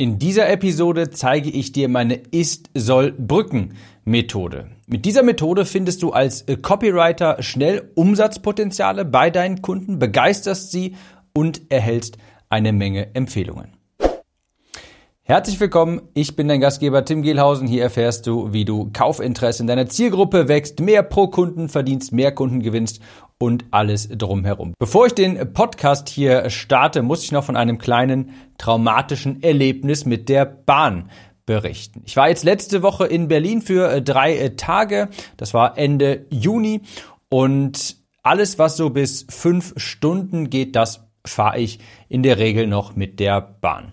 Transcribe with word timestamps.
In 0.00 0.20
dieser 0.20 0.48
Episode 0.48 1.10
zeige 1.10 1.50
ich 1.50 1.72
dir 1.72 1.88
meine 1.88 2.14
Ist-Soll-Brücken-Methode. 2.14 4.70
Mit 4.86 5.04
dieser 5.04 5.24
Methode 5.24 5.64
findest 5.64 6.04
du 6.04 6.12
als 6.12 6.46
Copywriter 6.62 7.42
schnell 7.42 7.90
Umsatzpotenziale 7.96 9.04
bei 9.04 9.30
deinen 9.30 9.60
Kunden, 9.60 9.98
begeisterst 9.98 10.70
sie 10.70 10.94
und 11.34 11.62
erhältst 11.68 12.16
eine 12.48 12.72
Menge 12.72 13.12
Empfehlungen. 13.16 13.77
Herzlich 15.30 15.60
willkommen, 15.60 16.00
ich 16.14 16.36
bin 16.36 16.48
dein 16.48 16.58
Gastgeber 16.62 17.04
Tim 17.04 17.20
Gehlhausen. 17.20 17.68
Hier 17.68 17.82
erfährst 17.82 18.26
du, 18.26 18.54
wie 18.54 18.64
du 18.64 18.88
Kaufinteresse 18.94 19.62
in 19.62 19.66
deiner 19.66 19.86
Zielgruppe 19.86 20.48
wächst, 20.48 20.80
mehr 20.80 21.02
pro 21.02 21.28
Kunden 21.28 21.68
verdienst, 21.68 22.12
mehr 22.12 22.32
Kunden 22.32 22.62
gewinnst 22.62 23.02
und 23.36 23.66
alles 23.70 24.08
drumherum. 24.08 24.72
Bevor 24.78 25.04
ich 25.04 25.12
den 25.12 25.52
Podcast 25.52 26.08
hier 26.08 26.48
starte, 26.48 27.02
muss 27.02 27.24
ich 27.24 27.30
noch 27.30 27.44
von 27.44 27.58
einem 27.58 27.76
kleinen 27.76 28.30
traumatischen 28.56 29.42
Erlebnis 29.42 30.06
mit 30.06 30.30
der 30.30 30.46
Bahn 30.46 31.10
berichten. 31.44 32.00
Ich 32.06 32.16
war 32.16 32.30
jetzt 32.30 32.44
letzte 32.44 32.80
Woche 32.80 33.04
in 33.04 33.28
Berlin 33.28 33.60
für 33.60 33.92
äh, 33.92 34.00
drei 34.00 34.34
äh, 34.34 34.56
Tage. 34.56 35.10
Das 35.36 35.52
war 35.52 35.76
Ende 35.76 36.24
Juni 36.30 36.80
und 37.28 37.98
alles, 38.22 38.58
was 38.58 38.78
so 38.78 38.88
bis 38.88 39.26
fünf 39.28 39.74
Stunden 39.76 40.48
geht, 40.48 40.74
das 40.74 41.06
fahre 41.26 41.60
ich 41.60 41.80
in 42.08 42.22
der 42.22 42.38
Regel 42.38 42.66
noch 42.66 42.96
mit 42.96 43.20
der 43.20 43.42
Bahn. 43.42 43.92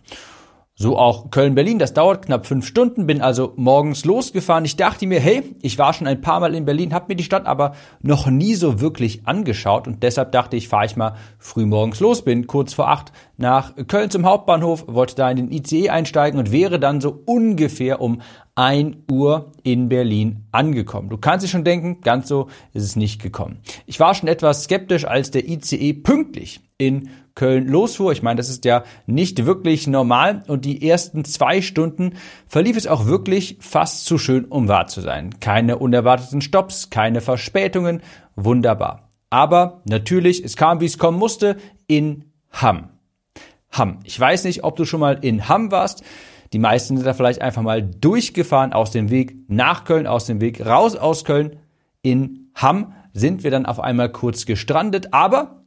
So 0.78 0.98
auch 0.98 1.32
Köln-Berlin, 1.32 1.80
das 1.80 1.94
dauert 1.94 2.26
knapp 2.26 2.46
fünf 2.46 2.68
Stunden, 2.68 3.08
bin 3.08 3.22
also 3.22 3.54
morgens 3.56 4.04
losgefahren. 4.04 4.66
Ich 4.66 4.76
dachte 4.76 5.08
mir, 5.08 5.22
hey, 5.22 5.56
ich 5.62 5.78
war 5.78 5.94
schon 5.94 6.06
ein 6.06 6.20
paar 6.20 6.42
Mal 6.42 6.54
in 6.54 6.66
Berlin, 6.66 6.94
habe 6.94 7.06
mir 7.08 7.16
die 7.16 7.24
Stadt 7.24 7.46
aber 7.46 7.76
noch 8.02 8.28
nie 8.28 8.56
so 8.56 8.82
wirklich 8.82 9.26
angeschaut 9.26 9.88
und 9.88 10.04
deshalb 10.04 10.34
dachte 10.34 10.58
ich, 10.58 10.68
fahre 10.68 10.86
ich 10.86 10.98
mal 10.98 11.16
früh 11.40 11.66
morgens 11.66 12.02
los, 12.02 12.24
bin 12.24 12.46
kurz 12.46 12.74
vor 12.74 12.90
acht 12.90 13.14
nach 13.38 13.74
Köln 13.88 14.10
zum 14.10 14.26
Hauptbahnhof, 14.26 14.84
wollte 14.88 15.16
da 15.16 15.32
in 15.32 15.38
den 15.38 15.52
ICE 15.52 15.92
einsteigen 15.92 16.38
und 16.38 16.52
wäre 16.52 16.78
dann 16.78 17.00
so 17.00 17.22
ungefähr 17.26 18.02
um 18.02 18.20
ein 18.56 19.04
Uhr 19.10 19.54
in 19.64 19.88
Berlin 19.88 20.44
angekommen. 20.52 21.08
Du 21.08 21.16
kannst 21.16 21.46
dir 21.46 21.50
schon 21.50 21.64
denken, 21.64 22.02
ganz 22.02 22.28
so 22.28 22.48
ist 22.74 22.84
es 22.84 22.98
nicht 22.98 23.22
gekommen. 23.22 23.60
Ich 23.86 24.02
war 24.02 24.14
schon 24.14 24.28
etwas 24.28 24.66
skeptisch, 24.66 25.06
als 25.06 25.32
der 25.32 25.48
ICE 25.48 25.94
pünktlich 25.94 26.60
in 26.78 27.10
Köln 27.36 27.68
losfuhr. 27.68 28.14
Ich 28.14 28.24
meine, 28.24 28.38
das 28.38 28.50
ist 28.50 28.66
ja 28.66 28.84
nicht 29.06 29.46
wirklich 29.46 29.88
normal 29.88 30.44
und 30.48 30.66
die 30.66 30.88
ersten 30.88 31.26
zwei 31.26 31.62
Stunden 31.62 32.14
verlief 32.48 32.78
es 32.78 32.88
auch 32.88 33.06
wirklich 33.06 33.58
fast 33.60 34.06
zu 34.06 34.18
schön, 34.18 34.46
um 34.46 34.68
wahr 34.68 34.88
zu 34.88 35.02
sein. 35.02 35.40
Keine 35.42 35.78
unerwarteten 35.78 36.42
Stops, 36.42 36.90
keine 36.90 37.22
Verspätungen, 37.22 38.02
wunderbar. 38.36 39.10
Aber 39.30 39.82
natürlich, 39.86 40.44
es 40.44 40.56
kam, 40.56 40.80
wie 40.80 40.86
es 40.86 40.98
kommen 40.98 41.20
musste, 41.20 41.58
in 41.88 42.32
Hamm. 42.52 42.90
Hamm. 43.70 44.00
Ich 44.06 44.18
weiß 44.18 44.46
nicht, 44.46 44.64
ob 44.64 44.78
du 44.78 44.86
schon 44.86 45.02
mal 45.02 45.20
in 45.22 45.50
Hamm 45.50 45.72
warst. 45.72 46.04
Die 46.54 46.60
meisten 46.60 46.96
sind 46.96 47.06
da 47.06 47.14
vielleicht 47.14 47.42
einfach 47.42 47.64
mal 47.64 47.82
durchgefahren 47.82 48.72
aus 48.72 48.92
dem 48.92 49.10
Weg 49.10 49.36
nach 49.50 49.84
Köln, 49.84 50.08
aus 50.08 50.26
dem 50.26 50.40
Weg 50.40 50.66
raus 50.66 50.96
aus 50.96 51.26
Köln. 51.26 51.58
In 52.02 52.52
Hamm 52.56 52.94
sind 53.12 53.44
wir 53.44 53.52
dann 53.52 53.66
auf 53.66 53.82
einmal 53.82 54.10
kurz 54.10 54.46
gestrandet, 54.46 55.14
aber 55.14 55.65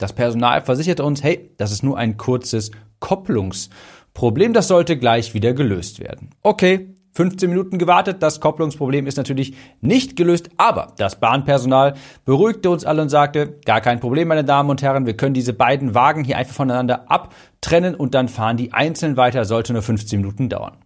das 0.00 0.12
Personal 0.14 0.62
versicherte 0.62 1.04
uns, 1.04 1.22
hey, 1.22 1.50
das 1.58 1.72
ist 1.72 1.82
nur 1.82 1.96
ein 1.98 2.16
kurzes 2.16 2.70
Kopplungsproblem, 3.00 4.52
das 4.52 4.68
sollte 4.68 4.98
gleich 4.98 5.34
wieder 5.34 5.52
gelöst 5.52 6.00
werden. 6.00 6.30
Okay, 6.42 6.94
15 7.12 7.50
Minuten 7.50 7.78
gewartet, 7.78 8.22
das 8.22 8.40
Kopplungsproblem 8.40 9.06
ist 9.06 9.16
natürlich 9.16 9.54
nicht 9.80 10.16
gelöst, 10.16 10.48
aber 10.56 10.94
das 10.96 11.18
Bahnpersonal 11.18 11.94
beruhigte 12.24 12.70
uns 12.70 12.84
alle 12.84 13.02
und 13.02 13.08
sagte, 13.08 13.58
gar 13.64 13.80
kein 13.80 14.00
Problem, 14.00 14.28
meine 14.28 14.44
Damen 14.44 14.70
und 14.70 14.80
Herren, 14.80 15.06
wir 15.06 15.16
können 15.16 15.34
diese 15.34 15.52
beiden 15.52 15.94
Wagen 15.94 16.24
hier 16.24 16.38
einfach 16.38 16.54
voneinander 16.54 17.10
abtrennen 17.10 17.94
und 17.94 18.14
dann 18.14 18.28
fahren 18.28 18.56
die 18.56 18.72
einzeln 18.72 19.16
weiter, 19.16 19.44
sollte 19.44 19.72
nur 19.72 19.82
15 19.82 20.20
Minuten 20.20 20.48
dauern. 20.48 20.78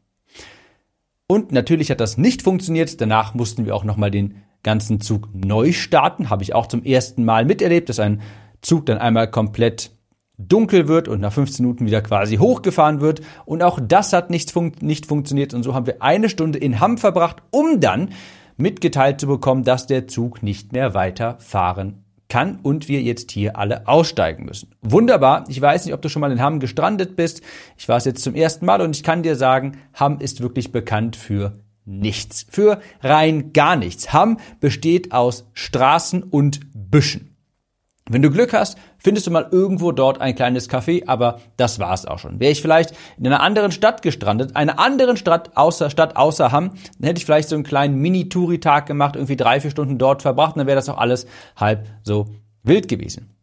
Und 1.26 1.52
natürlich 1.52 1.90
hat 1.90 2.00
das 2.00 2.18
nicht 2.18 2.42
funktioniert, 2.42 3.00
danach 3.00 3.34
mussten 3.34 3.64
wir 3.66 3.74
auch 3.74 3.84
nochmal 3.84 4.10
den 4.10 4.42
ganzen 4.62 5.00
Zug 5.00 5.28
neu 5.34 5.72
starten, 5.72 6.30
habe 6.30 6.42
ich 6.42 6.54
auch 6.54 6.66
zum 6.66 6.82
ersten 6.82 7.24
Mal 7.24 7.44
miterlebt, 7.44 7.88
dass 7.88 8.00
ein 8.00 8.22
Zug 8.64 8.86
dann 8.86 8.98
einmal 8.98 9.30
komplett 9.30 9.92
dunkel 10.36 10.88
wird 10.88 11.06
und 11.06 11.20
nach 11.20 11.32
15 11.32 11.64
Minuten 11.64 11.86
wieder 11.86 12.02
quasi 12.02 12.36
hochgefahren 12.36 13.00
wird. 13.00 13.22
Und 13.44 13.62
auch 13.62 13.78
das 13.80 14.12
hat 14.12 14.30
nicht, 14.30 14.50
fun 14.50 14.72
nicht 14.80 15.06
funktioniert. 15.06 15.54
Und 15.54 15.62
so 15.62 15.74
haben 15.74 15.86
wir 15.86 16.02
eine 16.02 16.28
Stunde 16.28 16.58
in 16.58 16.80
Hamm 16.80 16.98
verbracht, 16.98 17.36
um 17.50 17.80
dann 17.80 18.10
mitgeteilt 18.56 19.20
zu 19.20 19.26
bekommen, 19.26 19.64
dass 19.64 19.86
der 19.86 20.08
Zug 20.08 20.42
nicht 20.42 20.72
mehr 20.72 20.94
weiterfahren 20.94 22.04
kann 22.28 22.58
und 22.62 22.88
wir 22.88 23.02
jetzt 23.02 23.30
hier 23.30 23.56
alle 23.56 23.86
aussteigen 23.86 24.44
müssen. 24.44 24.74
Wunderbar. 24.80 25.44
Ich 25.48 25.60
weiß 25.60 25.84
nicht, 25.84 25.94
ob 25.94 26.02
du 26.02 26.08
schon 26.08 26.20
mal 26.20 26.32
in 26.32 26.40
Hamm 26.40 26.58
gestrandet 26.58 27.16
bist. 27.16 27.42
Ich 27.76 27.88
war 27.88 27.98
es 27.98 28.04
jetzt 28.04 28.22
zum 28.22 28.34
ersten 28.34 28.66
Mal 28.66 28.80
und 28.80 28.96
ich 28.96 29.02
kann 29.02 29.22
dir 29.22 29.36
sagen, 29.36 29.78
Hamm 29.94 30.18
ist 30.20 30.40
wirklich 30.40 30.72
bekannt 30.72 31.16
für 31.16 31.58
nichts. 31.84 32.46
Für 32.48 32.80
rein 33.02 33.52
gar 33.52 33.76
nichts. 33.76 34.12
Hamm 34.12 34.38
besteht 34.58 35.12
aus 35.12 35.48
Straßen 35.52 36.22
und 36.22 36.60
Büschen. 36.72 37.33
Wenn 38.10 38.20
du 38.20 38.30
Glück 38.30 38.52
hast, 38.52 38.76
findest 38.98 39.26
du 39.26 39.30
mal 39.30 39.48
irgendwo 39.50 39.90
dort 39.90 40.20
ein 40.20 40.34
kleines 40.34 40.68
Café, 40.68 41.04
aber 41.06 41.40
das 41.56 41.78
war's 41.78 42.04
auch 42.04 42.18
schon. 42.18 42.38
Wäre 42.38 42.52
ich 42.52 42.60
vielleicht 42.60 42.94
in 43.16 43.26
einer 43.26 43.40
anderen 43.40 43.72
Stadt 43.72 44.02
gestrandet, 44.02 44.56
einer 44.56 44.78
anderen 44.78 45.16
Stadt 45.16 45.56
außer 45.56 45.88
Stadt 45.88 46.14
außer 46.14 46.52
Hamm, 46.52 46.72
dann 46.98 47.08
hätte 47.08 47.18
ich 47.18 47.24
vielleicht 47.24 47.48
so 47.48 47.54
einen 47.54 47.64
kleinen 47.64 47.96
Mini-Touri-Tag 47.96 48.84
gemacht, 48.84 49.16
irgendwie 49.16 49.36
drei, 49.36 49.58
vier 49.58 49.70
Stunden 49.70 49.96
dort 49.96 50.20
verbracht, 50.20 50.54
und 50.54 50.58
dann 50.58 50.66
wäre 50.66 50.76
das 50.76 50.90
auch 50.90 50.98
alles 50.98 51.26
halb 51.56 51.86
so 52.02 52.28
wild 52.62 52.88
gewesen. 52.88 53.33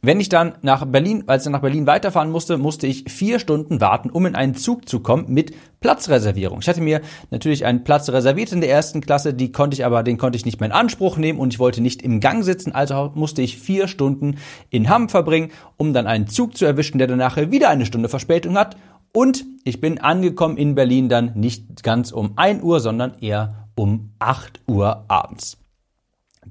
Wenn 0.00 0.20
ich 0.20 0.28
dann 0.28 0.54
nach 0.62 0.84
Berlin, 0.84 1.24
als 1.26 1.44
ich 1.44 1.50
nach 1.50 1.60
Berlin 1.60 1.88
weiterfahren 1.88 2.30
musste, 2.30 2.56
musste 2.56 2.86
ich 2.86 3.10
vier 3.10 3.40
Stunden 3.40 3.80
warten, 3.80 4.10
um 4.10 4.26
in 4.26 4.36
einen 4.36 4.54
Zug 4.54 4.88
zu 4.88 5.00
kommen 5.00 5.24
mit 5.26 5.52
Platzreservierung. 5.80 6.60
Ich 6.60 6.68
hatte 6.68 6.80
mir 6.80 7.00
natürlich 7.32 7.64
einen 7.64 7.82
Platz 7.82 8.08
reserviert 8.08 8.52
in 8.52 8.60
der 8.60 8.70
ersten 8.70 9.00
Klasse, 9.00 9.34
die 9.34 9.50
konnte 9.50 9.74
ich 9.74 9.84
aber, 9.84 10.04
den 10.04 10.16
konnte 10.16 10.36
ich 10.36 10.44
nicht 10.44 10.60
mehr 10.60 10.68
in 10.68 10.74
Anspruch 10.74 11.16
nehmen 11.16 11.40
und 11.40 11.52
ich 11.52 11.58
wollte 11.58 11.80
nicht 11.80 12.02
im 12.02 12.20
Gang 12.20 12.44
sitzen, 12.44 12.70
also 12.70 13.10
musste 13.16 13.42
ich 13.42 13.58
vier 13.58 13.88
Stunden 13.88 14.36
in 14.70 14.88
Hamm 14.88 15.08
verbringen, 15.08 15.50
um 15.76 15.92
dann 15.92 16.06
einen 16.06 16.28
Zug 16.28 16.56
zu 16.56 16.64
erwischen, 16.64 16.98
der 16.98 17.08
dann 17.08 17.18
nachher 17.18 17.50
wieder 17.50 17.68
eine 17.68 17.84
Stunde 17.84 18.08
Verspätung 18.08 18.56
hat. 18.56 18.76
Und 19.12 19.46
ich 19.64 19.80
bin 19.80 19.98
angekommen 19.98 20.58
in 20.58 20.76
Berlin 20.76 21.08
dann 21.08 21.32
nicht 21.34 21.82
ganz 21.82 22.12
um 22.12 22.34
ein 22.36 22.62
Uhr, 22.62 22.78
sondern 22.78 23.18
eher 23.20 23.66
um 23.74 24.12
acht 24.20 24.60
Uhr 24.68 25.06
abends. 25.08 25.58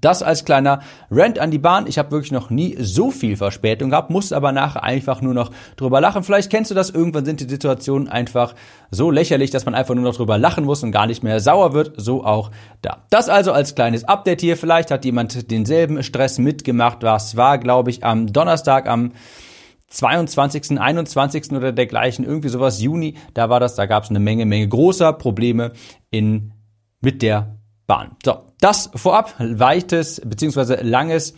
Das 0.02 0.24
als 0.24 0.46
kleiner 0.46 0.82
Rant 1.10 1.40
an 1.40 1.52
die 1.52 1.58
Bahn. 1.58 1.88
Ich 1.88 1.98
habe 1.98 2.12
wirklich 2.12 2.32
noch 2.32 2.50
nie 2.50 2.76
so 2.80 3.12
viel 3.12 3.36
Verspätung 3.38 3.90
gehabt, 3.90 4.10
muss 4.10 4.32
aber 4.32 4.52
nachher 4.52 4.84
einfach 4.84 5.22
nur 5.22 5.34
noch 5.34 5.52
drüber 5.76 6.02
lachen. 6.02 6.24
Vielleicht 6.24 6.50
kennst 6.50 6.72
du 6.72 6.76
das, 6.76 6.90
irgendwann 6.90 7.26
sind 7.26 7.40
die 7.40 7.50
Situationen 7.50 8.08
einfach 8.08 8.56
so 8.92 9.12
lächerlich, 9.12 9.52
dass 9.52 9.66
man 9.66 9.76
einfach 9.76 9.96
nur 9.96 10.04
noch 10.04 10.16
drüber 10.16 10.38
lachen 10.38 10.66
muss 10.66 10.84
und 10.84 10.92
gar 10.92 11.08
nicht 11.08 11.24
mehr 11.24 11.40
sauer 11.40 11.74
wird. 11.74 11.94
So 11.98 12.24
auch 12.24 12.52
da. 12.82 13.04
Das 13.10 13.30
also 13.30 13.52
als 13.52 13.76
kleines 13.76 14.04
Update 14.04 14.42
hier. 14.42 14.58
Vielleicht 14.58 14.92
hat 14.92 15.06
jemand 15.06 15.52
denselben 15.52 16.04
Stress 16.04 16.38
mitgemacht. 16.38 17.04
Was 17.04 17.36
war, 17.36 17.58
glaube 17.58 17.90
ich, 17.90 18.04
am 18.04 18.32
Donnerstag, 18.32 18.88
am 18.88 19.12
22., 19.90 20.80
21. 20.80 21.52
oder 21.54 21.72
dergleichen, 21.72 22.26
irgendwie 22.26 22.50
sowas, 22.50 22.82
Juni, 22.82 23.16
da 23.34 23.50
war 23.50 23.60
das, 23.60 23.76
da 23.76 23.86
gab 23.86 24.04
es 24.04 24.10
eine 24.10 24.20
Menge, 24.20 24.46
Menge 24.46 24.68
großer 24.68 25.14
Probleme 25.14 25.72
in, 26.12 26.54
mit 27.00 27.22
der 27.22 27.57
Bahn. 27.88 28.16
So, 28.24 28.36
das 28.60 28.92
vorab, 28.94 29.34
weites 29.40 30.22
beziehungsweise 30.24 30.76
langes 30.76 31.34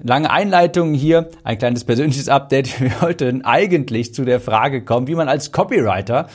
Lange 0.00 0.28
Einleitung 0.28 0.92
hier, 0.92 1.30
ein 1.44 1.56
kleines 1.56 1.84
persönliches 1.84 2.28
Update. 2.28 2.80
Wir 2.80 3.00
wollten 3.00 3.44
eigentlich 3.44 4.12
zu 4.12 4.24
der 4.24 4.40
Frage 4.40 4.84
kommen, 4.84 5.06
wie 5.06 5.14
man 5.14 5.28
als 5.28 5.52
Copywriter 5.52 6.26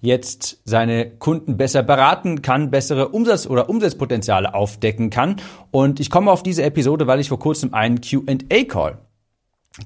jetzt 0.00 0.60
seine 0.64 1.10
Kunden 1.10 1.56
besser 1.56 1.82
beraten 1.82 2.42
kann, 2.42 2.70
bessere 2.70 3.08
Umsatz- 3.08 3.46
oder 3.46 3.68
Umsatzpotenziale 3.68 4.54
aufdecken 4.54 5.10
kann. 5.10 5.36
Und 5.70 6.00
ich 6.00 6.10
komme 6.10 6.30
auf 6.30 6.42
diese 6.42 6.62
Episode, 6.62 7.06
weil 7.06 7.20
ich 7.20 7.28
vor 7.28 7.38
kurzem 7.38 7.74
einen 7.74 8.00
Q&A-Call 8.00 8.98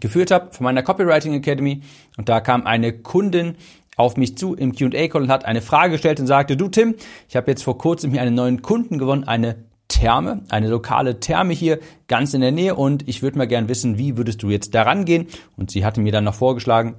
geführt 0.01 0.31
habe 0.31 0.53
von 0.53 0.65
meiner 0.65 0.83
Copywriting 0.83 1.35
Academy. 1.35 1.83
Und 2.17 2.29
da 2.29 2.41
kam 2.41 2.67
eine 2.67 2.93
Kundin 2.93 3.57
auf 3.99 4.17
mich 4.17 4.39
zu 4.39 4.55
im 4.55 4.75
Q&A-Call 4.75 5.23
und 5.23 5.31
hat 5.31 5.45
eine 5.45 5.61
Frage 5.61 5.93
gestellt 5.93 6.21
und 6.21 6.27
sagte, 6.27 6.57
du 6.57 6.69
Tim, 6.69 6.95
ich 7.29 7.37
habe 7.37 7.51
jetzt 7.51 7.63
vor 7.63 7.77
kurzem 7.77 8.13
hier 8.13 8.23
einen 8.23 8.35
neuen 8.35 8.63
Kunden 8.63 8.99
gewonnen, 8.99 9.25
eine 9.25 9.67
Therme, 9.89 10.45
eine 10.49 10.69
lokale 10.69 11.19
Therme 11.21 11.53
hier 11.53 11.81
ganz 12.07 12.33
in 12.33 12.41
der 12.41 12.53
Nähe 12.53 12.75
und 12.75 13.09
ich 13.09 13.23
würde 13.23 13.39
mal 13.39 13.49
gern 13.49 13.69
wissen, 13.69 13.99
wie 13.99 14.17
würdest 14.17 14.43
du 14.43 14.51
jetzt 14.51 14.75
daran 14.75 15.05
gehen? 15.05 15.27
Und 15.57 15.71
sie 15.71 15.85
hatte 15.85 16.01
mir 16.01 16.13
dann 16.13 16.25
noch 16.25 16.35
vorgeschlagen, 16.35 16.95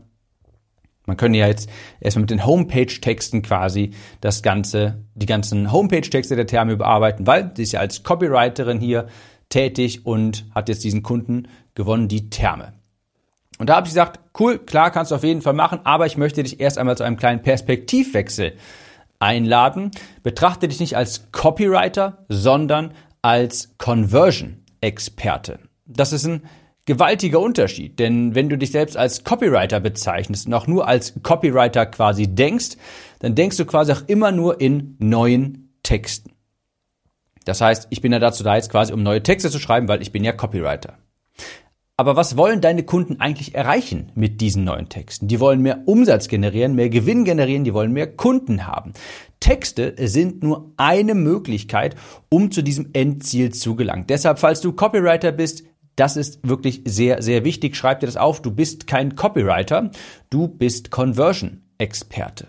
man 1.06 1.18
könnte 1.18 1.40
ja 1.40 1.48
jetzt 1.48 1.69
erstmal 2.00 2.22
mit 2.22 2.30
den 2.30 2.46
Homepage-Texten 2.46 3.42
quasi 3.42 3.92
das 4.22 4.44
Ganze, 4.44 5.06
die 5.16 5.25
ganzen 5.25 5.72
Homepage-Texte 5.72 6.36
der 6.36 6.45
Therme 6.45 6.74
überarbeiten, 6.74 7.25
weil 7.25 7.52
sie 7.56 7.63
ist 7.63 7.72
ja 7.72 7.80
als 7.80 8.04
Copywriterin 8.04 8.80
hier 8.80 9.07
tätig 9.48 10.06
und 10.06 10.45
hat 10.54 10.69
jetzt 10.69 10.84
diesen 10.84 11.02
Kunden 11.02 11.48
gewonnen, 11.74 12.10
die 12.10 12.30
Therme. 12.30 12.79
Und 13.59 13.69
da 13.69 13.75
habe 13.75 13.85
ich 13.85 13.91
gesagt, 13.91 14.19
cool, 14.39 14.57
klar, 14.57 14.89
kannst 14.89 15.11
du 15.11 15.15
auf 15.15 15.23
jeden 15.23 15.41
Fall 15.41 15.53
machen, 15.53 15.81
aber 15.83 16.06
ich 16.06 16.17
möchte 16.17 16.41
dich 16.41 16.59
erst 16.59 16.77
einmal 16.77 16.97
zu 16.97 17.03
einem 17.03 17.17
kleinen 17.17 17.41
Perspektivwechsel 17.41 18.53
einladen. 19.19 19.91
Betrachte 20.23 20.67
dich 20.69 20.79
nicht 20.79 20.95
als 20.95 21.31
Copywriter, 21.31 22.25
sondern 22.29 22.94
als 23.21 23.75
Conversion-Experte. 23.77 25.59
Das 25.85 26.13
ist 26.13 26.25
ein 26.25 26.44
gewaltiger 26.85 27.41
Unterschied. 27.41 28.00
Denn 28.00 28.33
wenn 28.33 28.47
du 28.50 28.57
dich 28.57 28.71
selbst 28.71 28.95
als 28.95 29.25
Copywriter 29.25 29.81
bezeichnest 29.81 30.47
und 30.47 30.53
auch 30.53 30.65
nur 30.65 30.88
als 30.88 31.13
Copywriter 31.21 31.85
quasi 31.85 32.33
denkst, 32.33 32.77
dann 33.19 33.35
denkst 33.35 33.57
du 33.57 33.65
quasi 33.65 33.91
auch 33.91 34.07
immer 34.07 34.31
nur 34.31 34.61
in 34.61 34.95
neuen 35.00 35.77
Texten. 35.83 36.31
Das 37.45 37.61
heißt, 37.61 37.88
ich 37.89 38.01
bin 38.01 38.13
ja 38.13 38.19
dazu 38.19 38.44
da 38.44 38.56
jetzt 38.56 38.71
quasi, 38.71 38.94
um 38.94 39.03
neue 39.03 39.21
Texte 39.21 39.50
zu 39.50 39.59
schreiben, 39.59 39.88
weil 39.88 40.01
ich 40.01 40.11
bin 40.11 40.23
ja 40.23 40.31
Copywriter. 40.31 40.97
Aber 42.00 42.16
was 42.16 42.38
wollen 42.38 42.62
deine 42.62 42.84
Kunden 42.84 43.19
eigentlich 43.19 43.56
erreichen 43.56 44.13
mit 44.16 44.40
diesen 44.40 44.63
neuen 44.63 44.88
Texten? 44.88 45.28
Die 45.28 45.42
wollen 45.42 45.62
mehr 45.62 45.81
Umsatz 45.86 46.30
generieren, 46.30 46.74
mehr 46.74 46.88
Gewinn 46.88 47.25
generieren, 47.25 47.66
die 47.66 47.74
wollen 47.74 47.92
mehr 47.92 48.07
Kunden 48.07 48.66
haben. 48.66 48.94
Texte 49.42 49.96
sind 50.07 50.42
nur 50.42 50.72
eine 50.78 51.13
Möglichkeit, 51.13 51.98
um 52.30 52.51
zu 52.51 52.62
diesem 52.62 52.92
Endziel 52.94 53.54
zu 53.54 53.75
gelangen. 53.75 54.06
Deshalb, 54.07 54.40
falls 54.40 54.62
du 54.62 54.72
Copywriter 54.72 55.34
bist, 55.34 55.66
das 55.98 56.16
ist 56.16 56.40
wirklich 56.48 56.84
sehr, 56.86 57.22
sehr 57.22 57.44
wichtig. 57.44 57.75
Schreib 57.75 58.00
dir 58.00 58.06
das 58.06 58.16
auf. 58.16 58.42
Du 58.42 58.52
bist 58.52 58.88
kein 58.88 59.18
Copywriter, 59.18 59.92
du 60.30 60.48
bist 60.48 60.92
Conversion-Experte. 60.92 62.48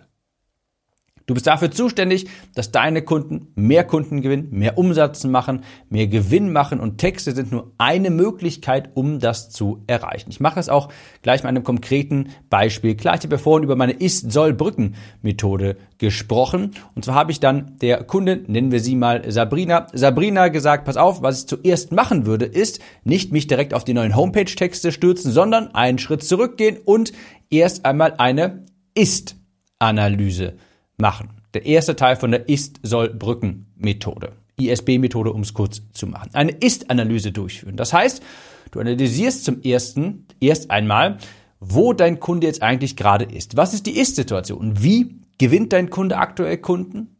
Du 1.31 1.35
bist 1.35 1.47
dafür 1.47 1.71
zuständig, 1.71 2.27
dass 2.56 2.73
deine 2.73 3.03
Kunden 3.03 3.53
mehr 3.55 3.85
Kunden 3.85 4.21
gewinnen, 4.21 4.49
mehr 4.50 4.77
Umsatz 4.77 5.23
machen, 5.23 5.62
mehr 5.88 6.09
Gewinn 6.09 6.50
machen 6.50 6.81
und 6.81 6.99
Texte 6.99 7.31
sind 7.31 7.53
nur 7.53 7.71
eine 7.79 8.11
Möglichkeit, 8.11 8.91
um 8.94 9.21
das 9.21 9.49
zu 9.49 9.85
erreichen. 9.87 10.31
Ich 10.31 10.41
mache 10.41 10.56
das 10.56 10.69
auch 10.69 10.88
gleich 11.23 11.44
mit 11.44 11.50
einem 11.50 11.62
konkreten 11.62 12.31
Beispiel. 12.49 12.97
Klar, 12.97 13.15
ich 13.15 13.23
habe 13.23 13.38
vorhin 13.38 13.62
über 13.62 13.77
meine 13.77 13.93
Ist-Soll-Brücken-Methode 13.93 15.77
gesprochen 15.99 16.73
und 16.97 17.05
zwar 17.05 17.15
habe 17.15 17.31
ich 17.31 17.38
dann 17.38 17.77
der 17.81 18.03
Kundin, 18.03 18.47
nennen 18.49 18.73
wir 18.73 18.81
sie 18.81 18.97
mal 18.97 19.31
Sabrina, 19.31 19.87
Sabrina 19.93 20.49
gesagt, 20.49 20.85
pass 20.85 20.97
auf, 20.97 21.23
was 21.23 21.43
ich 21.43 21.47
zuerst 21.47 21.93
machen 21.93 22.27
würde, 22.27 22.47
ist 22.47 22.81
nicht 23.05 23.31
mich 23.31 23.47
direkt 23.47 23.73
auf 23.73 23.85
die 23.85 23.94
neuen 23.94 24.17
Homepage-Texte 24.17 24.91
stürzen, 24.91 25.31
sondern 25.31 25.77
einen 25.77 25.99
Schritt 25.99 26.25
zurückgehen 26.25 26.79
und 26.85 27.12
erst 27.50 27.85
einmal 27.85 28.15
eine 28.19 28.65
Ist-Analyse 28.94 30.55
machen. 31.00 31.31
Der 31.55 31.67
erste 31.67 31.97
Teil 31.97 32.17
von 32.17 32.31
der 32.31 32.49
Ist-Soll-Brücken-Methode. 32.49 34.32
ISB-Methode, 34.58 35.32
um 35.32 35.41
es 35.41 35.55
kurz 35.55 35.82
zu 35.93 36.06
machen. 36.06 36.31
Eine 36.32 36.52
Ist-Analyse 36.52 37.32
durchführen. 37.32 37.76
Das 37.76 37.93
heißt, 37.93 38.23
du 38.70 38.81
analysierst 38.81 39.44
zum 39.44 39.62
ersten 39.62 40.26
erst 40.41 40.70
einmal, 40.70 41.19
wo 41.61 41.93
dein 41.93 42.20
Kunde 42.20 42.47
jetzt 42.47 42.62
eigentlich 42.62 42.97
gerade 42.97 43.25
ist. 43.25 43.56
Was 43.56 43.75
ist 43.75 43.87
die 43.87 43.99
Ist-Situation? 43.99 44.82
Wie 44.82 45.20
gewinnt 45.38 45.73
dein 45.73 45.91
Kunde 45.91 46.19
aktuell 46.19 46.58
Kunden? 46.58 47.17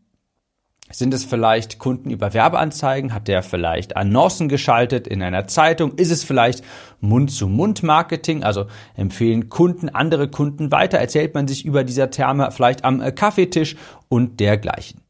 Sind 0.93 1.15
es 1.15 1.25
vielleicht 1.25 1.79
Kunden 1.79 2.11
über 2.11 2.35
Werbeanzeigen? 2.35 3.15
Hat 3.15 3.29
der 3.29 3.45
vielleicht 3.45 3.97
Annoncen 3.97 4.49
geschaltet 4.49 5.07
in 5.07 5.23
einer 5.23 5.47
Zeitung? 5.47 5.95
Ist 5.95 6.11
es 6.11 6.25
vielleicht 6.25 6.65
Mund-zu-Mund-Marketing? 7.01 8.43
Also 8.43 8.67
empfehlen 8.97 9.49
Kunden 9.49 9.89
andere 9.89 10.29
Kunden 10.29 10.73
weiter? 10.73 10.99
Erzählt 10.99 11.35
man 11.35 11.47
sich 11.47 11.65
über 11.65 11.85
dieser 11.85 12.11
Therme 12.11 12.51
vielleicht 12.51 12.85
am 12.85 13.01
äh, 13.01 13.13
Kaffeetisch 13.13 13.77
und 14.09 14.41
dergleichen? 14.41 15.01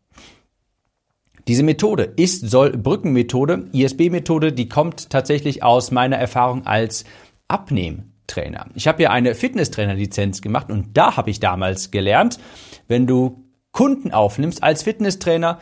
Diese 1.49 1.63
Methode 1.63 2.13
ist 2.17 2.51
soll 2.51 2.77
Brückenmethode, 2.77 3.71
ISB-Methode, 3.73 4.53
die 4.53 4.69
kommt 4.69 5.09
tatsächlich 5.09 5.63
aus 5.63 5.91
meiner 5.91 6.17
Erfahrung 6.17 6.67
als 6.67 7.05
Abnehmtrainer. 7.49 8.67
Ich 8.75 8.87
habe 8.87 9.03
ja 9.03 9.11
eine 9.11 9.35
Fitnesstrainer-Lizenz 9.35 10.43
gemacht 10.43 10.71
und 10.71 10.97
da 10.97 11.17
habe 11.17 11.31
ich 11.31 11.41
damals 11.41 11.91
gelernt, 11.91 12.39
wenn 12.87 13.07
du 13.07 13.50
Kunden 13.73 14.13
aufnimmst 14.13 14.63
als 14.63 14.83
Fitnesstrainer, 14.83 15.59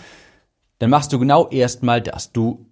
dann 0.79 0.91
machst 0.91 1.13
du 1.13 1.19
genau 1.19 1.49
erstmal 1.49 2.01
das. 2.01 2.33
Du 2.33 2.69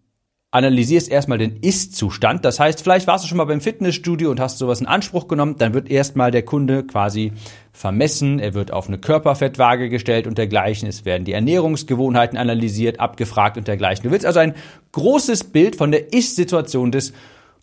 analysierst 0.56 1.10
erstmal 1.10 1.38
den 1.38 1.56
Ist-Zustand. 1.56 2.44
Das 2.44 2.58
heißt, 2.58 2.82
vielleicht 2.82 3.06
warst 3.06 3.24
du 3.24 3.28
schon 3.28 3.36
mal 3.36 3.44
beim 3.44 3.60
Fitnessstudio 3.60 4.30
und 4.30 4.40
hast 4.40 4.58
sowas 4.58 4.80
in 4.80 4.86
Anspruch 4.86 5.28
genommen, 5.28 5.56
dann 5.58 5.74
wird 5.74 5.90
erstmal 5.90 6.30
der 6.30 6.44
Kunde 6.44 6.84
quasi 6.84 7.32
vermessen, 7.72 8.38
er 8.38 8.54
wird 8.54 8.72
auf 8.72 8.88
eine 8.88 8.98
Körperfettwaage 8.98 9.90
gestellt 9.90 10.26
und 10.26 10.38
dergleichen. 10.38 10.88
Es 10.88 11.04
werden 11.04 11.24
die 11.24 11.32
Ernährungsgewohnheiten 11.32 12.38
analysiert, 12.38 13.00
abgefragt 13.00 13.58
und 13.58 13.68
dergleichen. 13.68 14.04
Du 14.04 14.10
willst 14.10 14.24
also 14.24 14.38
ein 14.38 14.54
großes 14.92 15.44
Bild 15.44 15.76
von 15.76 15.90
der 15.90 16.14
Ist-Situation 16.14 16.90
des 16.90 17.12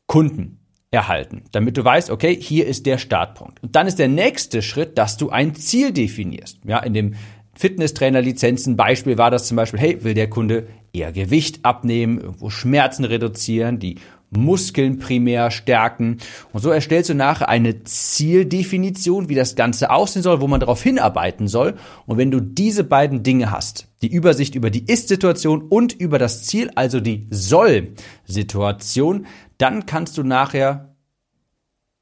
Kunden 0.05 0.59
erhalten, 0.91 1.45
damit 1.51 1.75
du 1.77 1.83
weißt, 1.83 2.11
okay, 2.11 2.37
hier 2.39 2.67
ist 2.67 2.85
der 2.85 2.99
Startpunkt. 2.99 3.63
Und 3.63 3.75
dann 3.75 3.87
ist 3.87 3.97
der 3.97 4.09
nächste 4.09 4.61
Schritt, 4.61 4.99
dass 4.99 5.17
du 5.17 5.31
ein 5.31 5.55
Ziel 5.55 5.91
definierst. 5.91 6.59
Ja, 6.65 6.77
in 6.79 6.93
dem 6.93 7.15
Fitnesstrainer-Lizenzen. 7.55 8.75
Beispiel 8.75 9.17
war 9.17 9.31
das 9.31 9.47
zum 9.47 9.57
Beispiel, 9.57 9.79
hey, 9.79 10.03
will 10.03 10.13
der 10.13 10.29
Kunde 10.29 10.67
eher 10.91 11.11
Gewicht 11.11 11.63
abnehmen, 11.63 12.19
irgendwo 12.19 12.49
Schmerzen 12.49 13.05
reduzieren, 13.05 13.79
die 13.79 13.97
Muskeln 14.35 14.97
primär 14.99 15.51
stärken. 15.51 16.17
Und 16.51 16.61
so 16.61 16.71
erstellst 16.71 17.11
du 17.11 17.13
nachher 17.13 17.49
eine 17.49 17.83
Zieldefinition, 17.83 19.29
wie 19.29 19.35
das 19.35 19.55
Ganze 19.55 19.91
aussehen 19.91 20.23
soll, 20.23 20.41
wo 20.41 20.47
man 20.47 20.59
darauf 20.59 20.81
hinarbeiten 20.81 21.47
soll. 21.47 21.75
Und 22.07 22.17
wenn 22.17 22.31
du 22.31 22.39
diese 22.39 22.83
beiden 22.83 23.21
Dinge 23.21 23.51
hast, 23.51 23.87
die 24.01 24.11
Übersicht 24.11 24.55
über 24.55 24.71
die 24.71 24.85
Ist-Situation 24.85 25.61
und 25.61 25.93
über 25.93 26.17
das 26.17 26.43
Ziel, 26.43 26.71
also 26.75 26.99
die 26.99 27.27
Soll-Situation, 27.29 29.27
dann 29.59 29.85
kannst 29.85 30.17
du 30.17 30.23
nachher 30.23 30.95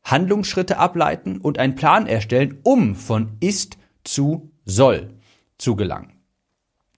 Handlungsschritte 0.03 0.77
ableiten 0.77 1.37
und 1.37 1.59
einen 1.59 1.75
Plan 1.75 2.07
erstellen, 2.07 2.59
um 2.63 2.95
von 2.95 3.33
Ist 3.39 3.77
zu 4.03 4.51
Soll 4.65 5.09
zu 5.61 5.75
gelangen. 5.75 6.21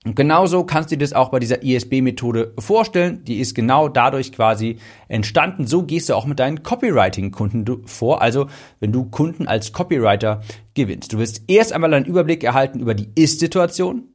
Und 0.06 0.18
genauso 0.18 0.65
kannst 0.65 0.92
du 0.92 0.98
dir 0.98 1.04
das 1.04 1.13
auch 1.13 1.30
bei 1.30 1.39
dieser 1.39 1.63
ISB-Methode 1.63 2.54
vorstellen. 2.60 3.24
Die 3.24 3.39
ist 3.39 3.56
genau 3.56 3.88
dadurch 3.88 4.33
quasi 4.33 4.77
entstanden. 5.07 5.65
So 5.65 5.83
gehst 5.83 6.10
du 6.10 6.15
auch 6.15 6.25
mit 6.25 6.39
deinen 6.39 6.62
Copywriting-Kunden 6.62 7.88
vor. 7.88 8.21
Also 8.21 8.48
wenn 8.81 8.92
du 8.92 9.06
Kunden 9.06 9.48
als 9.48 9.71
Copywriter 9.71 10.42
gewinnst. 10.74 11.13
Du 11.13 11.19
wirst 11.19 11.44
erst 11.48 11.71
einmal 11.71 11.94
einen 11.94 12.06
Überblick 12.06 12.44
erhalten 12.44 12.81
über 12.81 12.95
die 12.95 13.10
Ist-Situation. 13.15 14.10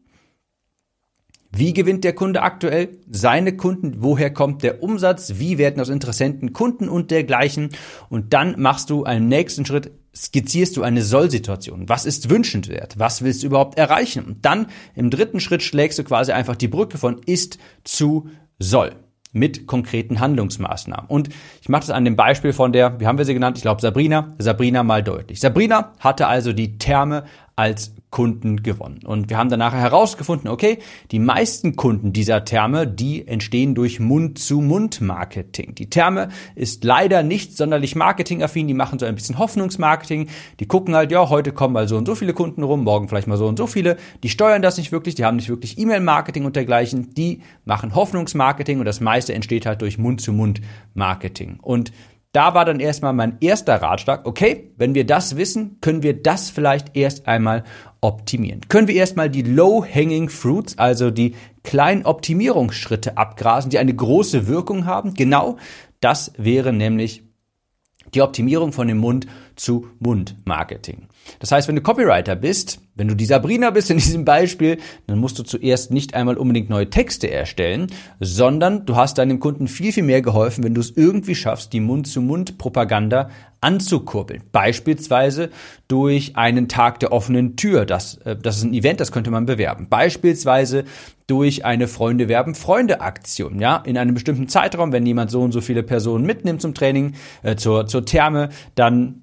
Wie 1.51 1.73
gewinnt 1.73 2.05
der 2.05 2.13
Kunde 2.13 2.43
aktuell 2.43 2.99
seine 3.11 3.57
Kunden? 3.57 4.03
Woher 4.03 4.31
kommt 4.31 4.63
der 4.63 4.83
Umsatz? 4.83 5.35
Wie 5.37 5.57
werden 5.57 5.81
aus 5.81 5.89
Interessenten 5.89 6.53
Kunden 6.53 6.91
und 6.91 7.11
dergleichen? 7.11 7.71
Und 8.11 8.35
dann 8.35 8.61
machst 8.61 8.91
du 8.91 9.05
einen 9.05 9.29
nächsten 9.29 9.65
Schritt 9.65 9.91
skizzierst 10.19 10.77
du 10.77 10.83
eine 10.83 11.03
Soll-Situation. 11.03 11.89
Was 11.89 12.05
ist 12.05 12.31
wünschenswert? 12.31 12.99
Was 12.99 13.23
willst 13.23 13.43
du 13.43 13.47
überhaupt 13.47 13.79
erreichen? 13.79 14.25
Und 14.25 14.45
dann 14.45 14.67
im 14.95 15.11
dritten 15.11 15.41
Schritt 15.41 15.63
schlägst 15.63 15.99
du 15.99 16.05
quasi 16.05 16.33
einfach 16.33 16.57
die 16.57 16.69
Brücke 16.69 16.99
von 16.99 17.21
ist 17.25 17.59
zu 17.85 18.29
soll 18.59 18.97
mit 19.33 19.67
konkreten 19.67 20.21
Handlungsmaßnahmen. 20.21 21.09
Und 21.09 21.29
ich 21.61 21.69
mache 21.69 21.83
das 21.83 21.91
an 21.91 22.05
dem 22.05 22.17
Beispiel 22.17 22.53
von 22.53 22.73
der, 22.73 22.99
wie 22.99 23.07
haben 23.07 23.19
wir 23.19 23.25
sie 23.25 23.35
genannt? 23.35 23.59
Ich 23.59 23.63
glaube 23.63 23.81
Sabrina. 23.81 24.35
Sabrina 24.39 24.83
mal 24.83 25.03
deutlich. 25.03 25.41
Sabrina 25.41 25.93
hatte 26.01 26.27
also 26.27 26.53
die 26.53 26.79
Therme 26.79 27.25
als 27.59 27.93
Kunden 28.11 28.63
gewonnen. 28.63 29.01
Und 29.05 29.29
wir 29.31 29.37
haben 29.37 29.51
dann 29.51 29.59
nachher 29.59 29.81
herausgefunden, 29.81 30.49
okay, 30.49 30.79
die 31.11 31.19
meisten 31.19 31.75
Kunden 31.75 32.13
dieser 32.13 32.45
Therme, 32.45 32.87
die 32.87 33.27
entstehen 33.27 33.75
durch 33.75 33.99
Mund-zu-Mund-Marketing. 33.99 35.75
Die 35.75 35.91
Therme 35.91 36.29
ist 36.55 36.85
leider 36.85 37.25
nicht 37.25 37.57
sonderlich 37.57 37.97
marketingaffin, 37.97 38.69
die 38.69 38.75
machen 38.75 39.01
so 39.01 39.07
ein 39.07 39.15
bisschen 39.17 39.39
Hoffnungsmarketing. 39.39 40.29
Die 40.61 40.67
gucken 40.67 40.95
halt, 40.95 41.11
ja, 41.11 41.29
heute 41.29 41.51
kommen 41.51 41.75
mal 41.75 41.89
so 41.89 41.97
und 41.97 42.07
so 42.07 42.15
viele 42.15 42.33
Kunden 42.33 42.63
rum, 42.63 42.85
morgen 42.85 43.09
vielleicht 43.09 43.27
mal 43.27 43.37
so 43.37 43.47
und 43.49 43.59
so 43.59 43.67
viele. 43.67 43.97
Die 44.23 44.31
steuern 44.31 44.63
das 44.63 44.79
nicht 44.79 44.93
wirklich, 44.93 45.17
die 45.17 45.25
haben 45.25 45.37
nicht 45.37 45.49
wirklich 45.49 45.79
E-Mail-Marketing 45.79 46.45
und 46.45 46.55
dergleichen. 46.55 47.13
Die 47.15 47.43
machen 47.65 47.95
Hoffnungsmarketing 47.95 48.79
und 48.79 48.85
das 48.85 49.01
meiste 49.01 49.35
entsteht 49.35 49.67
halt 49.67 49.83
durch 49.83 49.99
Mund-zu-Mund-Marketing. 49.99 51.59
Und 51.61 51.93
da 52.33 52.55
war 52.55 52.65
dann 52.65 52.81
erstmal 52.81 53.13
mein 53.13 53.39
erster 53.41 53.81
Ratschlag, 53.81 54.27
okay, 54.27 54.73
wenn 54.77 54.95
wir 54.95 55.07
das 55.07 55.37
wissen, 55.37 55.79
können 55.81 56.03
wir 56.03 56.23
das 56.23 56.51
vielleicht 56.51 56.95
erst 56.97 57.27
einmal 57.27 57.65
optimieren. 58.01 58.61
Können 58.69 58.89
wir 58.89 58.95
erstmal 58.95 59.31
die 59.31 59.43
Low-Hanging 59.43 60.29
Fruits, 60.29 60.77
also 60.79 61.11
die 61.11 61.35
kleinen 61.63 62.05
Optimierungsschritte 62.05 63.17
abgrasen, 63.17 63.71
die 63.71 63.79
eine 63.79 63.95
große 63.95 64.47
Wirkung 64.47 64.85
haben? 64.85 65.15
Genau, 65.15 65.57
das 66.01 66.33
wäre 66.37 66.73
nämlich 66.73 67.25
die 68.15 68.23
Optimierung 68.23 68.73
von 68.73 68.89
dem 68.89 68.99
Mund 68.99 69.27
zu 69.57 69.89
Mund 69.99 70.37
Marketing. 70.45 71.09
Das 71.39 71.53
heißt, 71.53 71.69
wenn 71.69 71.77
du 71.77 71.83
Copywriter 71.83 72.37
bist, 72.37 72.81
wenn 72.95 73.09
du 73.09 73.15
die 73.15 73.27
Sabrina 73.27 73.71
bist 73.71 73.91
in 73.91 73.99
diesem 73.99 74.25
Beispiel, 74.25 74.79
dann 75.07 75.19
musst 75.19 75.39
du 75.39 75.43
zuerst 75.43 75.93
nicht 75.93 76.15
einmal 76.15 76.37
unbedingt 76.37 76.69
neue 76.69 76.91
Texte 76.91 77.31
erstellen, 77.31 77.87
sondern 78.21 78.87
du 78.87 78.97
hast 78.97 79.19
deinem 79.19 79.39
Kunden 79.41 79.69
viel, 79.69 79.93
viel 79.93 80.03
mehr 80.03 80.23
geholfen, 80.23 80.65
wenn 80.65 80.75
du 80.75 80.81
es 80.81 80.97
irgendwie 80.97 81.35
schaffst, 81.35 81.73
die 81.73 81.81
Mund-zu-Mund-Propaganda 81.81 83.31
anzukurbeln. 83.61 84.43
Beispielsweise 84.53 85.51
durch 85.89 86.37
einen 86.37 86.69
Tag 86.69 87.01
der 87.01 87.13
offenen 87.13 87.57
Tür. 87.57 87.87
Das, 87.87 88.19
äh, 88.19 88.37
das 88.37 88.59
ist 88.59 88.65
ein 88.65 88.75
Event, 88.75 89.01
das 89.01 89.13
könnte 89.13 89.31
man 89.31 89.47
bewerben. 89.47 89.89
Beispielsweise 89.89 90.85
durch 91.27 91.65
eine 91.65 91.89
Freunde 91.89 92.29
werben 92.29 92.55
Freunde 92.55 93.01
Aktion. 93.01 93.61
Ja, 93.61 93.77
in 93.77 93.99
einem 93.99 94.15
bestimmten 94.15 94.49
Zeitraum, 94.49 94.93
wenn 94.93 95.07
jemand 95.07 95.31
so 95.31 95.43
und 95.43 95.53
so 95.53 95.61
viele 95.61 95.83
Personen 95.83 96.25
mitnimmt 96.25 96.63
zum 96.63 96.75
Training, 96.75 97.15
äh, 97.43 97.57
zur, 97.57 97.87
zur 97.87 98.05
Therme, 98.05 98.49
dann 98.75 99.23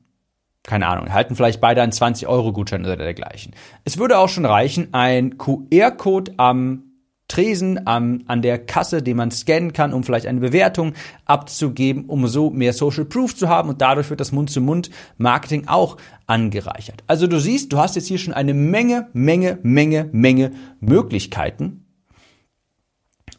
keine 0.66 0.88
Ahnung, 0.88 1.14
halten 1.14 1.36
vielleicht 1.36 1.62
beide 1.62 1.82
einen 1.82 1.92
20-Euro-Gutschein 1.92 2.84
oder 2.84 2.98
dergleichen. 2.98 3.54
Es 3.84 3.98
würde 3.98 4.18
auch 4.18 4.30
schon 4.30 4.46
reichen, 4.46 4.94
ein 4.94 5.38
QR-Code 5.38 6.34
am 6.38 6.84
Tresen, 7.28 7.88
an, 7.88 8.24
an 8.28 8.44
der 8.44 8.64
Kasse, 8.64 9.02
den 9.02 9.18
man 9.18 9.32
scannen 9.32 9.74
kann, 9.74 9.94
um 9.94 10.04
vielleicht 10.04 10.28
eine 10.28 10.40
Bewertung 10.40 10.94
abzugeben, 11.26 12.06
um 12.06 12.28
so 12.28 12.52
mehr 12.52 12.72
Social 12.72 13.06
Proof 13.06 13.36
zu 13.36 13.50
haben 13.50 13.70
und 13.70 13.82
dadurch 13.82 14.12
wird 14.12 14.20
das 14.20 14.32
Mund-zu-Mund-Marketing 14.32 15.68
auch 15.68 15.98
angereichert. 16.28 17.04
Also 17.08 17.26
du 17.26 17.40
siehst, 17.40 17.74
du 17.74 17.78
hast 17.78 17.96
jetzt 17.96 18.08
hier 18.08 18.20
schon 18.20 18.34
eine 18.34 18.54
Menge, 18.54 19.10
Menge, 19.14 19.58
Menge, 19.64 20.08
Menge 20.12 20.52
Möglichkeiten, 20.80 21.88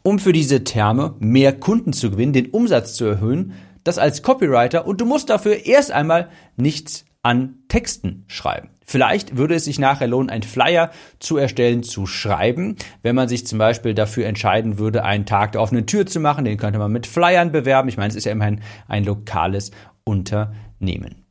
um 0.03 0.19
für 0.19 0.33
diese 0.33 0.65
Terme 0.65 1.15
mehr 1.19 1.57
Kunden 1.57 1.93
zu 1.93 2.11
gewinnen, 2.11 2.33
den 2.33 2.49
Umsatz 2.51 2.95
zu 2.95 3.05
erhöhen, 3.05 3.53
das 3.85 3.97
als 3.97 4.21
Copywriter 4.21 4.85
und 4.85 4.99
du 4.99 5.05
musst 5.05 5.29
dafür 5.29 5.65
erst 5.65 5.91
einmal 5.91 6.29
nichts 6.57 7.06
an 7.27 7.55
Texten 7.67 8.23
schreiben. 8.27 8.69
Vielleicht 8.85 9.35
würde 9.35 9.55
es 9.55 9.65
sich 9.65 9.79
nachher 9.79 10.07
lohnen, 10.07 10.29
einen 10.29 10.43
Flyer 10.43 10.91
zu 11.19 11.35
erstellen, 11.35 11.83
zu 11.83 12.05
schreiben. 12.05 12.77
Wenn 13.03 13.15
man 13.15 13.27
sich 13.27 13.45
zum 13.45 13.59
Beispiel 13.59 13.93
dafür 13.93 14.27
entscheiden 14.27 14.79
würde, 14.79 15.03
einen 15.03 15.25
Tag 15.25 15.51
der 15.51 15.61
offenen 15.61 15.85
Tür 15.85 16.05
zu 16.05 16.21
machen, 16.21 16.45
den 16.45 16.57
könnte 16.57 16.79
man 16.79 16.93
mit 16.93 17.05
Flyern 17.05 17.51
bewerben. 17.51 17.89
Ich 17.89 17.97
meine, 17.97 18.07
es 18.07 18.15
ist 18.15 18.23
ja 18.23 18.31
immerhin 18.31 18.61
ein 18.87 19.03
lokales 19.03 19.71
Unternehmen. 20.05 21.26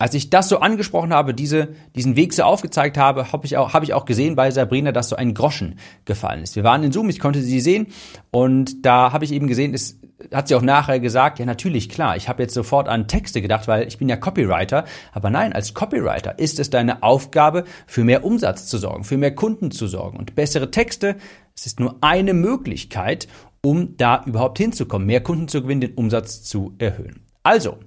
Als 0.00 0.14
ich 0.14 0.30
das 0.30 0.48
so 0.48 0.60
angesprochen 0.60 1.12
habe, 1.12 1.34
diese, 1.34 1.70
diesen 1.96 2.14
Weg 2.14 2.32
so 2.32 2.44
aufgezeigt 2.44 2.96
habe, 2.96 3.32
habe 3.32 3.46
ich, 3.46 3.56
auch, 3.56 3.72
hab 3.72 3.82
ich 3.82 3.94
auch 3.94 4.04
gesehen 4.04 4.36
bei 4.36 4.50
Sabrina, 4.52 4.92
dass 4.92 5.08
so 5.08 5.16
ein 5.16 5.34
Groschen 5.34 5.78
gefallen 6.04 6.42
ist. 6.42 6.54
Wir 6.54 6.62
waren 6.62 6.84
in 6.84 6.92
Zoom, 6.92 7.08
ich 7.08 7.18
konnte 7.18 7.40
sie 7.40 7.60
sehen 7.60 7.88
und 8.30 8.86
da 8.86 9.12
habe 9.12 9.24
ich 9.24 9.32
eben 9.32 9.48
gesehen, 9.48 9.74
es 9.74 9.98
hat 10.32 10.48
sie 10.48 10.54
auch 10.54 10.62
nachher 10.62 11.00
gesagt, 11.00 11.40
ja 11.40 11.46
natürlich, 11.46 11.88
klar, 11.88 12.16
ich 12.16 12.28
habe 12.28 12.42
jetzt 12.42 12.54
sofort 12.54 12.88
an 12.88 13.08
Texte 13.08 13.42
gedacht, 13.42 13.66
weil 13.66 13.88
ich 13.88 13.98
bin 13.98 14.08
ja 14.08 14.16
Copywriter, 14.16 14.84
aber 15.12 15.30
nein, 15.30 15.52
als 15.52 15.74
Copywriter 15.74 16.38
ist 16.38 16.60
es 16.60 16.70
deine 16.70 17.02
Aufgabe, 17.02 17.64
für 17.86 18.04
mehr 18.04 18.24
Umsatz 18.24 18.66
zu 18.66 18.78
sorgen, 18.78 19.04
für 19.04 19.16
mehr 19.16 19.34
Kunden 19.34 19.70
zu 19.70 19.88
sorgen 19.88 20.16
und 20.18 20.34
bessere 20.36 20.70
Texte, 20.70 21.16
es 21.56 21.66
ist 21.66 21.80
nur 21.80 21.96
eine 22.02 22.34
Möglichkeit, 22.34 23.26
um 23.62 23.96
da 23.96 24.22
überhaupt 24.26 24.58
hinzukommen, 24.58 25.06
mehr 25.06 25.22
Kunden 25.22 25.48
zu 25.48 25.62
gewinnen, 25.62 25.80
den 25.80 25.94
Umsatz 25.94 26.44
zu 26.44 26.74
erhöhen. 26.78 27.24
Also, 27.42 27.78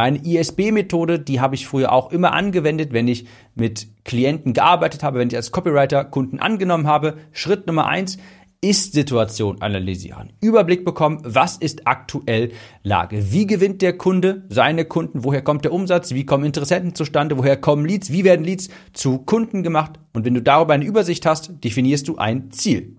meine 0.00 0.24
ISB-Methode, 0.24 1.18
die 1.18 1.42
habe 1.42 1.54
ich 1.54 1.66
früher 1.66 1.92
auch 1.92 2.10
immer 2.10 2.32
angewendet, 2.32 2.94
wenn 2.94 3.06
ich 3.06 3.26
mit 3.54 3.86
Klienten 4.02 4.54
gearbeitet 4.54 5.02
habe, 5.02 5.18
wenn 5.18 5.28
ich 5.28 5.36
als 5.36 5.52
Copywriter 5.52 6.06
Kunden 6.06 6.38
angenommen 6.38 6.86
habe. 6.86 7.18
Schritt 7.32 7.66
Nummer 7.66 7.86
eins, 7.86 8.16
ist-Situation 8.62 9.60
analysieren. 9.60 10.32
Überblick 10.40 10.86
bekommen, 10.86 11.18
was 11.22 11.58
ist 11.58 11.86
aktuell 11.86 12.52
Lage? 12.82 13.30
Wie 13.30 13.46
gewinnt 13.46 13.82
der 13.82 13.98
Kunde 13.98 14.46
seine 14.48 14.86
Kunden? 14.86 15.22
Woher 15.22 15.42
kommt 15.42 15.66
der 15.66 15.72
Umsatz? 15.74 16.14
Wie 16.14 16.24
kommen 16.24 16.46
Interessenten 16.46 16.94
zustande? 16.94 17.36
Woher 17.36 17.58
kommen 17.58 17.84
Leads? 17.84 18.10
Wie 18.10 18.24
werden 18.24 18.46
Leads 18.46 18.70
zu 18.94 19.18
Kunden 19.18 19.62
gemacht? 19.62 19.98
Und 20.14 20.24
wenn 20.24 20.32
du 20.32 20.40
darüber 20.40 20.72
eine 20.72 20.86
Übersicht 20.86 21.26
hast, 21.26 21.62
definierst 21.62 22.08
du 22.08 22.16
ein 22.16 22.50
Ziel 22.52 22.96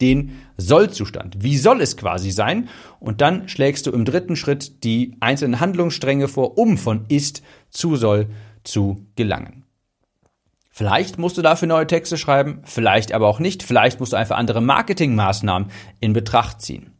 den 0.00 0.38
Sollzustand. 0.56 1.42
Wie 1.42 1.56
soll 1.56 1.80
es 1.80 1.96
quasi 1.96 2.30
sein? 2.30 2.68
Und 3.00 3.20
dann 3.20 3.48
schlägst 3.48 3.86
du 3.86 3.92
im 3.92 4.04
dritten 4.04 4.36
Schritt 4.36 4.84
die 4.84 5.16
einzelnen 5.20 5.60
Handlungsstränge 5.60 6.28
vor, 6.28 6.58
um 6.58 6.78
von 6.78 7.06
ist 7.08 7.42
zu 7.70 7.96
soll 7.96 8.28
zu 8.64 9.06
gelangen. 9.16 9.64
Vielleicht 10.70 11.18
musst 11.18 11.38
du 11.38 11.42
dafür 11.42 11.68
neue 11.68 11.86
Texte 11.86 12.18
schreiben, 12.18 12.60
vielleicht 12.64 13.12
aber 13.12 13.28
auch 13.28 13.38
nicht. 13.38 13.62
Vielleicht 13.62 13.98
musst 13.98 14.12
du 14.12 14.18
einfach 14.18 14.36
andere 14.36 14.60
Marketingmaßnahmen 14.60 15.70
in 16.00 16.12
Betracht 16.12 16.60
ziehen. 16.60 16.90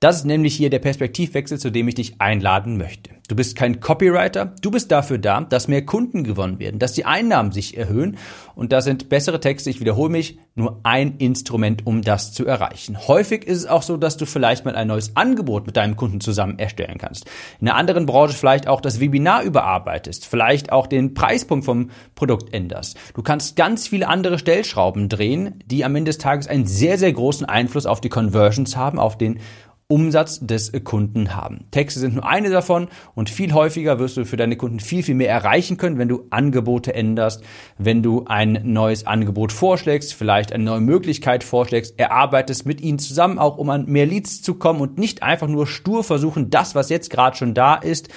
Das 0.00 0.16
ist 0.16 0.24
nämlich 0.24 0.56
hier 0.56 0.70
der 0.70 0.80
Perspektivwechsel, 0.80 1.58
zu 1.58 1.70
dem 1.70 1.86
ich 1.86 1.94
dich 1.94 2.20
einladen 2.20 2.76
möchte. 2.76 3.10
Du 3.28 3.34
bist 3.34 3.56
kein 3.56 3.80
Copywriter, 3.80 4.54
du 4.62 4.70
bist 4.70 4.92
dafür 4.92 5.18
da, 5.18 5.40
dass 5.40 5.66
mehr 5.66 5.84
Kunden 5.84 6.22
gewonnen 6.22 6.58
werden, 6.58 6.78
dass 6.78 6.92
die 6.92 7.04
Einnahmen 7.04 7.50
sich 7.50 7.76
erhöhen 7.76 8.18
und 8.54 8.72
da 8.72 8.80
sind 8.80 9.08
bessere 9.08 9.40
Texte, 9.40 9.68
ich 9.68 9.80
wiederhole 9.80 10.10
mich, 10.10 10.38
nur 10.54 10.80
ein 10.84 11.16
Instrument, 11.18 11.86
um 11.86 12.02
das 12.02 12.32
zu 12.32 12.46
erreichen. 12.46 12.96
Häufig 13.08 13.44
ist 13.44 13.58
es 13.58 13.66
auch 13.66 13.82
so, 13.82 13.96
dass 13.96 14.16
du 14.16 14.26
vielleicht 14.26 14.64
mal 14.64 14.76
ein 14.76 14.88
neues 14.88 15.16
Angebot 15.16 15.66
mit 15.66 15.76
deinem 15.76 15.96
Kunden 15.96 16.20
zusammen 16.20 16.58
erstellen 16.58 16.98
kannst. 16.98 17.26
In 17.60 17.68
einer 17.68 17.76
anderen 17.76 18.06
Branche 18.06 18.36
vielleicht 18.36 18.68
auch 18.68 18.80
das 18.80 19.00
Webinar 19.00 19.42
überarbeitest, 19.42 20.24
vielleicht 20.24 20.72
auch 20.72 20.86
den 20.86 21.14
Preispunkt 21.14 21.64
vom 21.64 21.90
Produkt 22.14 22.54
änderst. 22.54 22.96
Du 23.14 23.22
kannst 23.22 23.56
ganz 23.56 23.88
viele 23.88 24.08
andere 24.08 24.38
Stellschrauben 24.38 25.08
drehen, 25.08 25.62
die 25.66 25.84
am 25.84 25.94
Ende 25.96 26.10
des 26.10 26.18
Tages 26.18 26.46
einen 26.46 26.66
sehr, 26.66 26.96
sehr 26.96 27.12
großen 27.12 27.46
Einfluss 27.46 27.86
auf 27.86 28.00
die 28.00 28.08
Conversions 28.08 28.76
haben, 28.76 28.98
auf 28.98 29.18
den 29.18 29.40
Umsatz 29.88 30.40
des 30.40 30.72
Kunden 30.82 31.36
haben. 31.36 31.66
Texte 31.70 32.00
sind 32.00 32.14
nur 32.14 32.26
eine 32.26 32.50
davon 32.50 32.88
und 33.14 33.30
viel 33.30 33.52
häufiger 33.52 34.00
wirst 34.00 34.16
du 34.16 34.24
für 34.24 34.36
deine 34.36 34.56
Kunden 34.56 34.80
viel, 34.80 35.04
viel 35.04 35.14
mehr 35.14 35.30
erreichen 35.30 35.76
können, 35.76 35.98
wenn 35.98 36.08
du 36.08 36.26
Angebote 36.30 36.92
änderst, 36.92 37.44
wenn 37.78 38.02
du 38.02 38.24
ein 38.26 38.60
neues 38.64 39.06
Angebot 39.06 39.52
vorschlägst, 39.52 40.12
vielleicht 40.12 40.52
eine 40.52 40.64
neue 40.64 40.80
Möglichkeit 40.80 41.44
vorschlägst, 41.44 41.98
erarbeitest 41.98 42.66
mit 42.66 42.80
ihnen 42.80 42.98
zusammen, 42.98 43.38
auch 43.38 43.58
um 43.58 43.70
an 43.70 43.86
mehr 43.86 44.06
Leads 44.06 44.42
zu 44.42 44.54
kommen 44.54 44.80
und 44.80 44.98
nicht 44.98 45.22
einfach 45.22 45.48
nur 45.48 45.68
stur 45.68 46.02
versuchen, 46.02 46.50
das, 46.50 46.74
was 46.74 46.88
jetzt 46.88 47.10
gerade 47.10 47.36
schon 47.36 47.54
da 47.54 47.76
ist, 47.76 48.08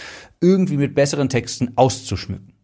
irgendwie 0.41 0.77
mit 0.77 0.95
besseren 0.95 1.29
Texten 1.29 1.73
auszuschmücken. 1.75 2.58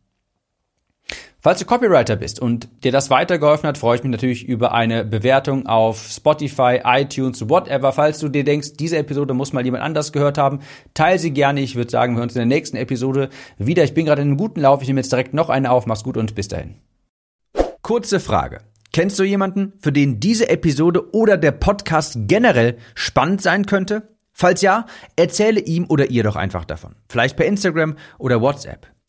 Falls 1.45 1.59
du 1.59 1.65
Copywriter 1.65 2.15
bist 2.15 2.39
und 2.39 2.67
dir 2.83 2.91
das 2.91 3.11
weitergeholfen 3.11 3.67
hat, 3.67 3.77
freue 3.77 3.97
ich 3.97 4.03
mich 4.03 4.11
natürlich 4.11 4.47
über 4.47 4.73
eine 4.73 5.05
Bewertung 5.05 5.67
auf 5.67 6.07
Spotify, 6.09 6.79
iTunes, 6.83 7.47
whatever. 7.47 7.91
Falls 7.91 8.17
du 8.17 8.29
dir 8.29 8.43
denkst, 8.43 8.77
diese 8.79 8.97
Episode 8.97 9.35
muss 9.35 9.53
mal 9.53 9.63
jemand 9.63 9.83
anders 9.83 10.11
gehört 10.11 10.39
haben, 10.39 10.61
teile 10.95 11.19
sie 11.19 11.29
gerne. 11.29 11.61
Ich 11.61 11.75
würde 11.75 11.91
sagen, 11.91 12.13
wir 12.13 12.17
hören 12.17 12.29
uns 12.29 12.35
in 12.35 12.39
der 12.39 12.47
nächsten 12.47 12.77
Episode 12.77 13.29
wieder. 13.59 13.83
Ich 13.83 13.93
bin 13.93 14.07
gerade 14.07 14.23
in 14.23 14.29
einem 14.29 14.37
guten 14.37 14.59
Lauf. 14.59 14.81
Ich 14.81 14.87
nehme 14.87 15.01
jetzt 15.01 15.11
direkt 15.11 15.35
noch 15.35 15.49
eine 15.49 15.69
auf. 15.69 15.85
Mach's 15.85 16.03
gut 16.03 16.17
und 16.17 16.33
bis 16.33 16.47
dahin. 16.47 16.77
Kurze 17.83 18.19
Frage. 18.19 18.61
Kennst 18.91 19.19
du 19.19 19.23
jemanden, 19.23 19.73
für 19.77 19.91
den 19.91 20.19
diese 20.19 20.49
Episode 20.49 21.13
oder 21.13 21.37
der 21.37 21.51
Podcast 21.51 22.17
generell 22.21 22.79
spannend 22.95 23.43
sein 23.43 23.67
könnte? 23.67 24.15
Falls 24.33 24.63
ja, 24.63 24.87
erzähle 25.15 25.59
ihm 25.59 25.85
oder 25.89 26.09
ihr 26.09 26.23
doch 26.23 26.37
einfach 26.37 26.65
davon. 26.65 26.95
Vielleicht 27.07 27.37
per 27.37 27.45
Instagram 27.45 27.97
oder 28.17 28.41
WhatsApp. 28.41 28.94